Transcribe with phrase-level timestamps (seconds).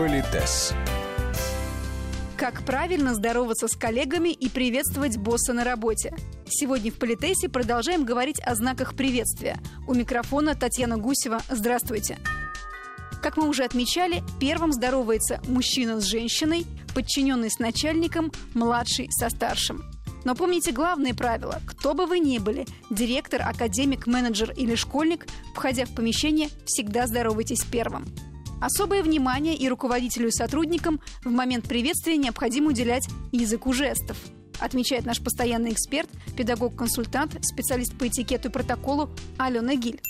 [0.00, 0.72] Политес.
[2.38, 6.16] Как правильно здороваться с коллегами и приветствовать босса на работе.
[6.48, 9.58] Сегодня в Политесе продолжаем говорить о знаках приветствия.
[9.86, 11.42] У микрофона Татьяна Гусева.
[11.50, 12.16] Здравствуйте.
[13.22, 16.64] Как мы уже отмечали, первым здоровается мужчина с женщиной,
[16.94, 19.84] подчиненный с начальником, младший со старшим.
[20.24, 21.60] Но помните главное правило.
[21.66, 27.64] Кто бы вы ни были, директор, академик, менеджер или школьник, входя в помещение, всегда здоровайтесь
[27.64, 28.06] первым.
[28.60, 34.16] Особое внимание и руководителю и сотрудникам в момент приветствия необходимо уделять языку жестов
[34.60, 40.00] отмечает наш постоянный эксперт, педагог-консультант, специалист по этикету и протоколу Алена Гиль.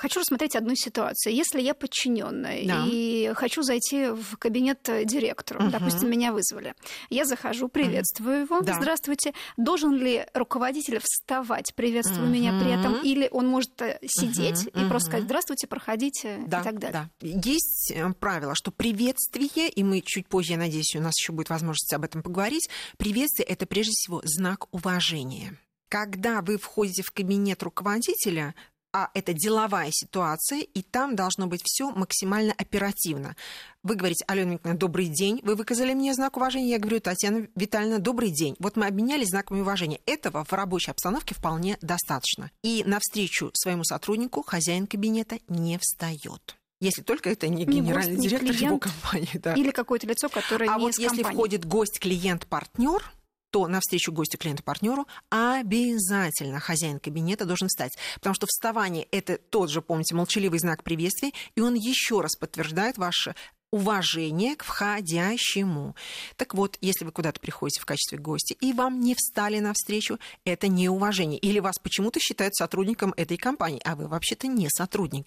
[0.00, 1.34] Хочу рассмотреть одну ситуацию.
[1.34, 2.86] Если я подчиненная да.
[2.86, 5.70] и хочу зайти в кабинет директору, угу.
[5.70, 6.74] допустим, меня вызвали,
[7.10, 8.54] я захожу, приветствую угу.
[8.54, 8.78] его, да.
[8.80, 9.34] здравствуйте.
[9.58, 12.32] Должен ли руководитель вставать, приветствуя угу.
[12.32, 14.80] меня при этом, или он может э, сидеть угу.
[14.80, 17.10] и просто сказать здравствуйте, проходите да, и так далее?
[17.20, 17.26] Да.
[17.26, 21.50] Есть э, правило, что приветствие, и мы чуть позже, я надеюсь, у нас еще будет
[21.50, 25.58] возможность об этом поговорить, приветствие это прежде всего знак уважения
[25.90, 28.54] когда вы входите в кабинет руководителя,
[28.92, 33.36] а это деловая ситуация, и там должно быть все максимально оперативно.
[33.82, 37.98] Вы говорите, Алена Викторовна, добрый день, вы выказали мне знак уважения, я говорю, Татьяна Витальевна,
[37.98, 38.56] добрый день.
[38.58, 40.00] Вот мы обменялись знаками уважения.
[40.06, 42.50] Этого в рабочей обстановке вполне достаточно.
[42.62, 48.22] И навстречу своему сотруднику хозяин кабинета не встает если только это не, не генеральный гость,
[48.22, 49.28] директор клиент, его компании.
[49.34, 49.54] Да.
[49.54, 51.36] Или какое-то лицо, которое а не вот если компании.
[51.36, 53.02] входит гость, клиент, партнер,
[53.50, 57.96] то навстречу гостю, клиенту, партнеру обязательно хозяин кабинета должен встать.
[58.14, 62.98] Потому что вставание– это тот же, помните, молчаливый знак приветствия, и он еще раз подтверждает
[62.98, 63.34] ваше
[63.70, 65.94] уважение к входящему.
[66.36, 70.66] Так вот, если вы куда-то приходите в качестве гостя и вам не встали навстречу, это
[70.68, 71.38] неуважение.
[71.38, 75.26] Или вас почему-то считают сотрудником этой компании, а вы вообще-то не сотрудник.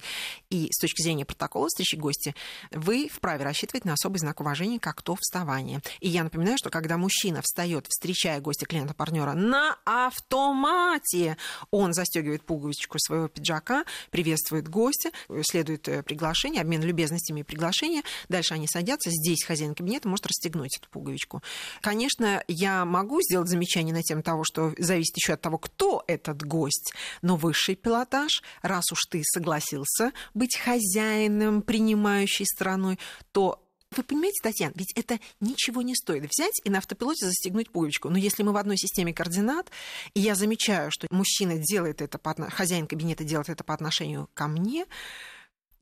[0.50, 2.36] И с точки зрения протокола встречи гостя,
[2.72, 5.82] вы вправе рассчитывать на особый знак уважения, как то вставание.
[6.02, 11.38] И я напоминаю, что когда мужчина встает, встречая гостя клиента партнера на автомате,
[11.72, 15.12] он застегивает пуговичку своего пиджака, приветствует гостя,
[15.44, 18.04] следует э, приглашение, обмен любезностями и приглашение,
[18.34, 21.44] Дальше они садятся, здесь хозяин кабинета может расстегнуть эту пуговичку.
[21.82, 26.44] Конечно, я могу сделать замечание на тему того, что зависит еще от того, кто этот
[26.44, 32.98] гость, но высший пилотаж, раз уж ты согласился быть хозяином, принимающей стороной,
[33.34, 33.64] то
[33.96, 38.10] вы понимаете, Татьяна, ведь это ничего не стоит взять и на автопилоте застегнуть пуговичку.
[38.10, 39.70] Но если мы в одной системе координат,
[40.16, 44.48] и я замечаю, что мужчина делает это, по, хозяин кабинета делает это по отношению ко
[44.48, 44.88] мне,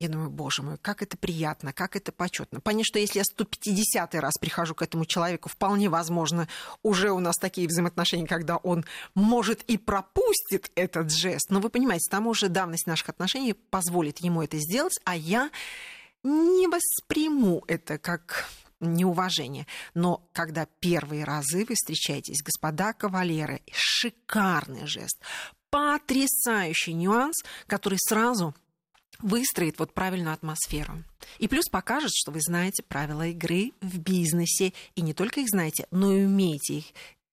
[0.02, 2.60] я думаю, боже мой, как это приятно, как это почетно.
[2.60, 6.48] Понятно, что если я 150 раз прихожу к этому человеку, вполне возможно,
[6.82, 11.52] уже у нас такие взаимоотношения, когда он может и пропустит этот жест.
[11.52, 15.52] Но вы понимаете, там уже давность наших отношений позволит ему это сделать, а я
[16.24, 19.68] не восприму это как неуважение.
[19.94, 25.20] Но когда первые разы вы встречаетесь, господа кавалеры, шикарный жест,
[25.70, 27.36] потрясающий нюанс,
[27.68, 28.56] который сразу
[29.22, 31.04] выстроит вот правильную атмосферу.
[31.40, 35.88] И плюс покажет, что вы знаете правила игры в бизнесе, и не только их знаете,
[35.92, 36.86] но и умеете их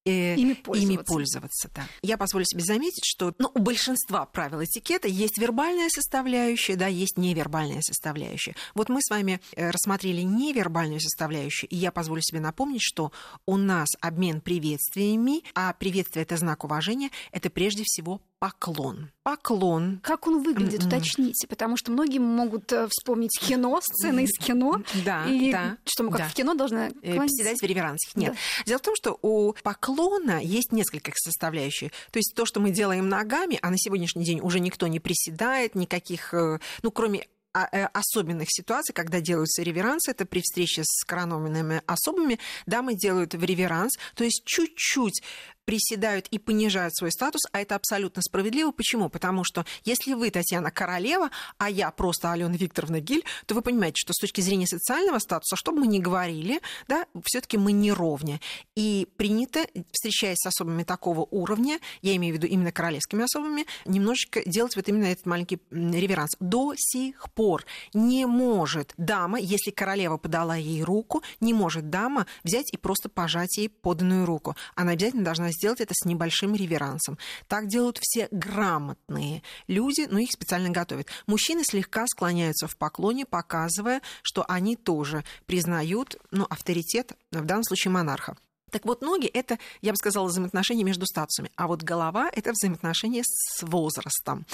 [0.08, 0.92] э, ими пользоваться.
[0.92, 1.86] Ими пользоваться да.
[2.02, 7.18] Я позволю себе заметить, что ну, у большинства правил этикета есть вербальная составляющая, да, есть
[7.18, 8.54] невербальная составляющая.
[8.74, 13.12] Вот мы с вами э, рассмотрели невербальную составляющую, и я позволю себе напомнить, что
[13.46, 19.10] у нас обмен приветствиями, а приветствие это знак уважения, это прежде всего поклон.
[19.22, 20.00] Поклон.
[20.02, 24.82] Как он выглядит, уточните, потому что многие могут э, вспомнить кино, сцены из кино.
[25.04, 25.76] Да, и да.
[25.84, 26.28] Что мы как да.
[26.28, 28.16] в кино должны Приседать в реверансах.
[28.16, 28.34] Нет.
[28.34, 28.64] Да.
[28.66, 31.90] Дело в том, что у поклона есть несколько составляющих.
[32.10, 35.74] То есть то, что мы делаем ногами, а на сегодняшний день уже никто не приседает,
[35.74, 41.04] никаких, э, ну, кроме а, э, особенных ситуаций, когда делаются реверансы, это при встрече с
[41.04, 45.22] коронованными особами, дамы делают в реверанс, то есть чуть-чуть
[45.68, 48.70] приседают и понижают свой статус, а это абсолютно справедливо.
[48.70, 49.10] Почему?
[49.10, 53.96] Потому что если вы, Татьяна, королева, а я просто Алена Викторовна Гиль, то вы понимаете,
[53.98, 57.92] что с точки зрения социального статуса, что бы мы ни говорили, да, все-таки мы не
[57.92, 58.40] ровня.
[58.76, 64.40] И принято, встречаясь с особами такого уровня, я имею в виду именно королевскими особами, немножечко
[64.48, 66.30] делать вот именно этот маленький реверанс.
[66.40, 72.72] До сих пор не может дама, если королева подала ей руку, не может дама взять
[72.72, 74.56] и просто пожать ей поданную руку.
[74.74, 77.18] Она обязательно должна сделать это с небольшим реверансом.
[77.46, 81.08] Так делают все грамотные люди, но их специально готовят.
[81.26, 87.92] Мужчины слегка склоняются в поклоне, показывая, что они тоже признают ну, авторитет, в данном случае
[87.92, 88.36] монарха.
[88.70, 93.22] Так вот, ноги– это, я бы сказала, взаимоотношения между статусами, а вот голова– это взаимоотношения
[93.24, 94.46] с возрастом.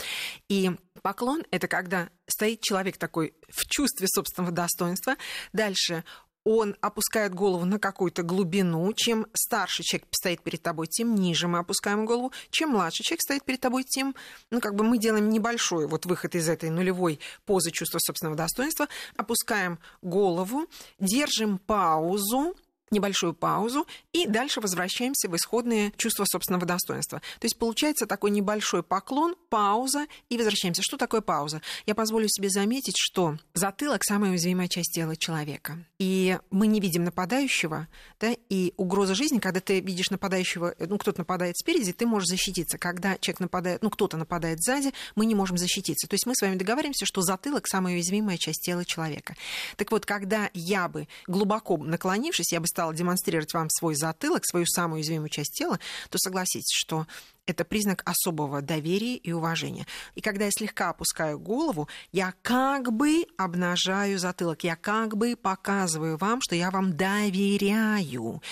[0.48, 0.70] И
[1.02, 5.16] Поклон– это когда стоит человек такой в чувстве собственного достоинства.
[5.52, 6.04] Дальше
[6.44, 8.92] он опускает голову на какую-то глубину.
[8.92, 12.32] Чем старше человек стоит перед тобой, тем ниже мы опускаем голову.
[12.50, 14.14] Чем младше человек стоит перед тобой, тем,
[14.50, 18.88] ну, как бы мы делаем небольшой вот выход из этой нулевой позы чувства собственного достоинства.
[19.16, 20.66] Опускаем голову,
[21.00, 22.54] держим паузу,
[22.90, 27.20] небольшую паузу и дальше возвращаемся в исходные чувства собственного достоинства.
[27.40, 30.82] То есть получается такой небольшой поклон, пауза и возвращаемся.
[30.82, 31.60] Что такое пауза?
[31.86, 35.84] Я позволю себе заметить, что затылок– самая уязвимая часть тела человека.
[35.98, 37.88] И мы не видим нападающего,
[38.20, 42.78] да, и угроза жизни, когда ты видишь нападающего, ну, кто-то нападает спереди, ты можешь защититься.
[42.78, 46.06] Когда человек нападает, ну, кто-то нападает сзади, мы не можем защититься.
[46.06, 49.34] То есть мы с вами договариваемся, что затылок– самая уязвимая часть тела человека.
[49.76, 54.66] Так вот, когда я бы глубоко наклонившись, я бы стала демонстрировать вам свой затылок, свою
[54.66, 55.78] самую уязвимую часть тела,
[56.10, 57.06] то согласитесь, что
[57.46, 59.86] это признак особого доверия и уважения.
[60.14, 66.16] И когда я слегка опускаю голову, я как бы обнажаю затылок, я как бы показываю
[66.16, 68.42] вам, что я вам доверяю.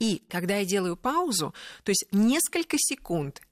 [0.00, 1.54] И когда я делаю паузу,
[1.84, 3.42] то есть несколько секунд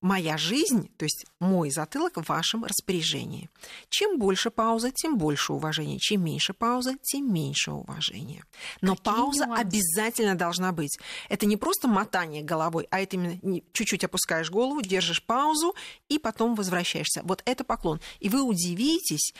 [0.00, 3.50] моя жизнь, то есть мой затылок в вашем распоряжении.
[3.88, 5.98] Чем больше пауза, тем больше уважения.
[5.98, 8.44] Чем меньше пауза, тем меньше уважения.
[8.80, 9.60] Но Какие пауза нюансы?
[9.62, 10.98] обязательно должна быть.
[11.28, 15.74] Это не просто мотание головой, а это именно чуть-чуть опускаешь голову, держишь паузу
[16.08, 17.22] и потом возвращаешься.
[17.24, 18.00] Вот это поклон.
[18.20, 19.34] И вы удивитесь,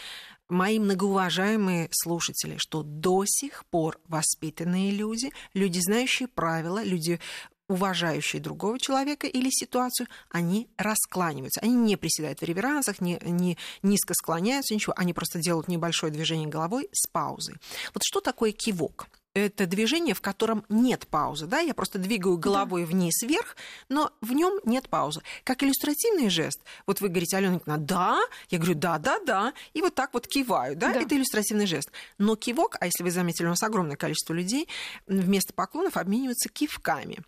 [0.48, 7.20] мои многоуважаемые слушатели, что до сих пор воспитанные люди, люди, знающие правила, люди
[7.68, 11.60] уважающие другого человека или ситуацию, они раскланиваются.
[11.60, 14.94] Они не приседают в реверансах, не, не низко склоняются, ничего.
[14.96, 17.56] Они просто делают небольшое движение головой с паузой.
[17.94, 19.08] Вот что такое кивок?
[19.38, 21.46] Это движение, в котором нет паузы.
[21.46, 21.60] Да?
[21.60, 22.88] Я просто двигаю головой да.
[22.88, 23.56] вниз-вверх,
[23.88, 25.22] но в нем нет паузы.
[25.44, 26.60] Как иллюстративный жест.
[26.86, 28.20] Вот вы говорите, Алена Николаевна, да,
[28.50, 30.76] я говорю, да, да, да, и вот так вот киваю.
[30.76, 30.92] Да?
[30.92, 31.00] Да.
[31.00, 31.90] Это иллюстративный жест.
[32.18, 34.68] Но кивок, а если вы заметили, у нас огромное количество людей
[35.06, 37.18] вместо поклонов обмениваются кивками.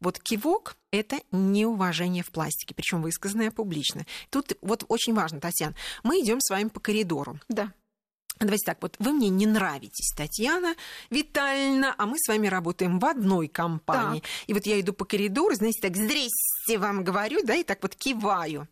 [0.00, 4.06] Вот кивок это неуважение в пластике, причем высказанное публично.
[4.30, 7.38] Тут вот очень важно, Татьяна, мы идем с вами по коридору.
[7.48, 7.72] Да.
[8.40, 10.74] Давайте так, вот вы мне не нравитесь, Татьяна
[11.10, 14.20] Витальевна, а мы с вами работаем в одной компании.
[14.20, 14.30] Так.
[14.46, 17.94] И вот я иду по коридору, знаете, так, здрасте вам говорю, да, и так вот
[17.94, 18.66] киваю.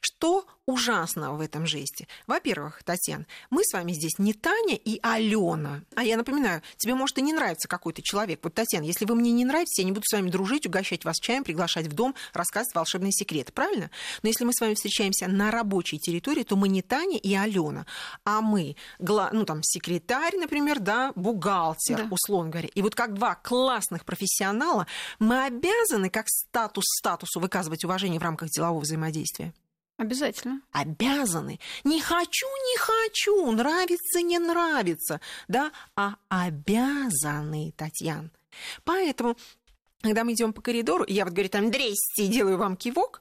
[0.00, 2.06] Что ужасного в этом жесте?
[2.26, 5.82] Во-первых, Татьяна, мы с вами здесь не Таня и Алена.
[5.94, 8.40] А я напоминаю, тебе может и не нравится какой-то человек.
[8.42, 11.16] Вот, Татьяна, если вы мне не нравитесь, я не буду с вами дружить, угощать вас
[11.16, 13.90] чаем, приглашать в дом, рассказывать волшебные секреты, правильно?
[14.22, 17.86] Но если мы с вами встречаемся на рабочей территории, то мы не Таня и Алена,
[18.24, 22.08] а мы, ну там, секретарь, например, да, бухгалтер, да.
[22.10, 22.68] условно говоря.
[22.74, 24.86] И вот как два классных профессионала
[25.18, 29.52] мы обязаны как статус статусу выказывать уважение в рамках делового взаимодействия.
[30.00, 30.62] Обязательно.
[30.72, 31.60] Обязаны.
[31.84, 38.30] Не хочу, не хочу, нравится, не нравится, да, а обязаны, Татьяна.
[38.84, 39.36] Поэтому,
[40.00, 43.20] когда мы идем по коридору, я вот говорю там, здрасте, делаю вам кивок,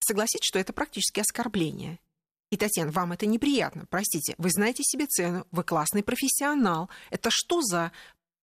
[0.00, 1.98] согласитесь, что это практически оскорбление.
[2.50, 6.88] И, Татьяна, вам это неприятно, простите, вы знаете себе цену, вы классный профессионал.
[7.10, 7.92] Это что за,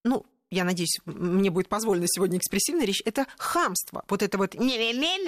[0.03, 0.23] ну,
[0.55, 4.03] я надеюсь, мне будет позволено сегодня экспрессивная речь, это хамство.
[4.07, 4.77] Вот это вот не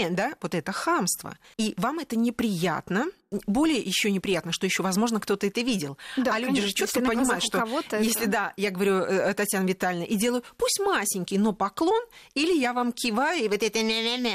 [0.10, 1.38] да, вот это хамство.
[1.58, 3.06] И вам это неприятно,
[3.46, 5.98] более еще неприятно, что еще, возможно, кто-то это видел.
[6.16, 7.66] Да, а люди конечно, же четко понимают, что
[8.00, 8.32] если это...
[8.32, 12.02] да, я говорю, э, Татьяна Витальевна, и делаю, пусть масенький, но поклон,
[12.34, 13.80] или я вам киваю, и вот это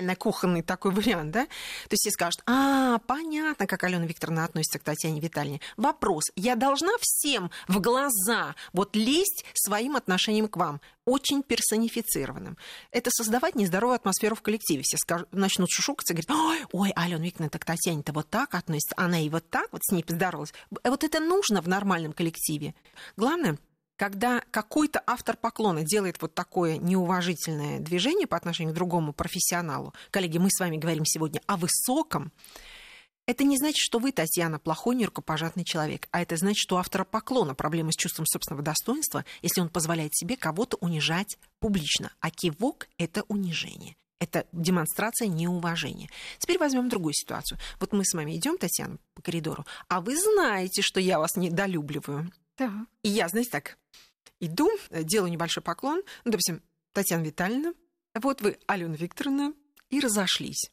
[0.03, 1.45] на кухонный такой вариант, да?
[1.45, 5.61] То есть все скажут, а, понятно, как Алена Викторовна относится к Татьяне Витальевне.
[5.77, 10.81] Вопрос, я должна всем в глаза вот лезть своим отношением к вам?
[11.05, 12.57] Очень персонифицированным.
[12.91, 14.83] Это создавать нездоровую атмосферу в коллективе.
[14.83, 18.95] Все скажут, начнут шушукаться и говорить, ой, ой, Алена Викторовна, так Татьяне-то вот так относится,
[18.97, 20.55] она и вот так вот с ней поздоровалась.
[20.85, 22.75] Вот это нужно в нормальном коллективе.
[23.17, 23.59] Главное,
[23.97, 30.39] когда какой-то автор поклона делает вот такое неуважительное движение по отношению к другому профессионалу, коллеги,
[30.39, 32.33] мы с вами говорим сегодня о высоком,
[33.27, 37.05] это не значит, что вы, Татьяна, плохой нерукопожатный человек, а это значит, что у автора
[37.05, 42.13] поклона проблемы с чувством собственного достоинства, если он позволяет себе кого-то унижать публично.
[42.21, 43.97] А кивок– это унижение.
[44.19, 46.09] Это демонстрация неуважения.
[46.39, 47.59] Теперь возьмем другую ситуацию.
[47.81, 52.33] Вот мы с вами идем, Татьяна, по коридору, а вы знаете, что я вас недолюбливаю.
[52.57, 52.87] Да.
[53.03, 53.79] И я, знаете, так
[54.39, 56.03] иду, делаю небольшой поклон.
[56.25, 56.63] Ну, допустим,
[56.93, 57.75] Татьяна Витальевна,
[58.15, 59.55] вот вы, Алена Викторовна,
[59.91, 60.71] и разошлись.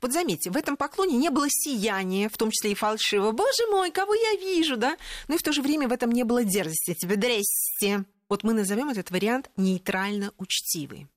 [0.00, 3.32] Вот заметьте, в этом поклоне не было сияния, в том числе и фальшивого.
[3.32, 4.96] Боже мой, кого я вижу, да?
[5.28, 6.94] Но и в то же время в этом не было дерзости.
[6.94, 8.04] Тебе здрасте.
[8.28, 11.08] Вот мы назовем этот вариант нейтрально учтивый.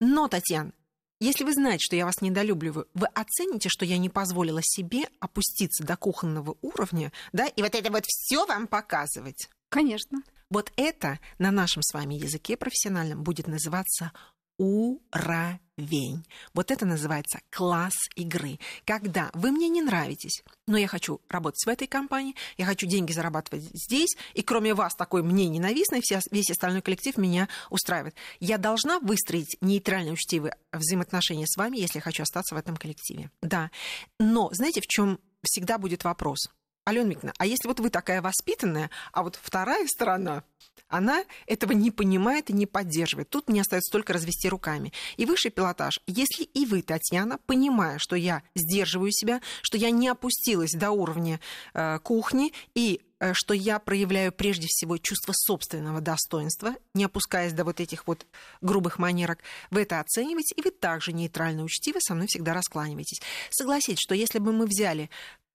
[0.00, 0.72] Но, Татьяна,
[1.20, 5.82] если вы знаете, что я вас недолюбливаю, вы оцените, что я не позволила себе опуститься
[5.82, 9.48] до кухонного уровня, да, и вот это вот все вам показывать.
[9.68, 10.22] Конечно.
[10.50, 14.12] Вот это на нашем с вами языке профессиональном будет называться
[14.58, 16.24] уровень.
[16.52, 18.58] Вот это называется класс игры.
[18.84, 23.12] Когда вы мне не нравитесь, но я хочу работать в этой компании, я хочу деньги
[23.12, 28.14] зарабатывать здесь, и кроме вас такой мне ненавистный, весь остальной коллектив меня устраивает.
[28.40, 33.30] Я должна выстроить нейтральные учтивые взаимоотношения с вами, если я хочу остаться в этом коллективе.
[33.40, 33.70] Да.
[34.18, 36.48] Но знаете, в чем всегда будет вопрос?
[36.88, 40.42] Алена Микна, а если вот вы такая воспитанная, а вот вторая сторона,
[40.88, 43.28] она этого не понимает и не поддерживает.
[43.28, 44.94] Тут мне остается только развести руками.
[45.18, 50.08] И высший пилотаж, если и вы, Татьяна, понимая, что я сдерживаю себя, что я не
[50.08, 51.40] опустилась до уровня
[51.74, 57.64] э, кухни и э, что я проявляю прежде всего чувство собственного достоинства, не опускаясь до
[57.64, 58.26] вот этих вот
[58.62, 59.40] грубых манерок,
[59.70, 63.20] вы это оцениваете, и вы также нейтрально учтивы со мной всегда раскланиваетесь.
[63.50, 65.10] Согласитесь, что если бы мы взяли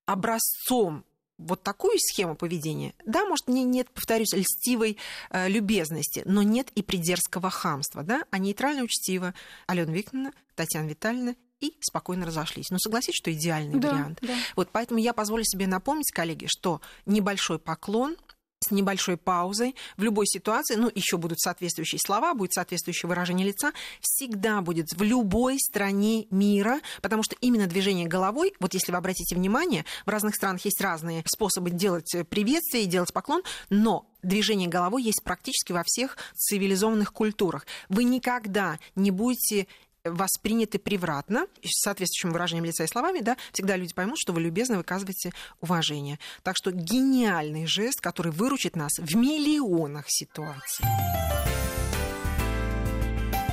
[0.05, 1.05] образцом
[1.37, 4.97] вот такую схему поведения, да, может, не, нет, повторюсь, льстивой
[5.29, 9.33] э, любезности, но нет и придерзкого хамства, да, а нейтрально учтиво
[9.67, 12.69] Алена Викторовна, Татьяна Витальевна и спокойно разошлись.
[12.69, 14.19] Но согласитесь, что идеальный да, вариант.
[14.21, 14.35] Да.
[14.55, 18.17] Вот поэтому я позволю себе напомнить, коллеги, что небольшой поклон–
[18.63, 23.73] с небольшой паузой в любой ситуации, ну, еще будут соответствующие слова, будет соответствующее выражение лица,
[24.01, 29.35] всегда будет в любой стране мира, потому что именно движение головой, вот если вы обратите
[29.35, 35.23] внимание, в разных странах есть разные способы делать приветствие делать поклон, но движение головой есть
[35.23, 37.65] практически во всех цивилизованных культурах.
[37.89, 39.67] Вы никогда не будете
[40.03, 44.77] восприняты превратно, с соответствующим выражением лица и словами, да, всегда люди поймут, что вы любезно
[44.77, 45.31] выказываете
[45.61, 46.19] уважение.
[46.43, 50.85] Так что гениальный жест, который выручит нас в миллионах ситуаций.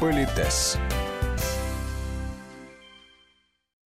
[0.00, 0.76] Политес.